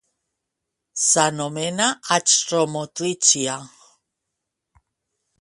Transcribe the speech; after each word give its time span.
S'anomena 1.07 1.87
achromotrichia. 2.17 3.55